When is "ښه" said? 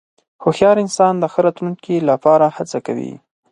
1.31-1.39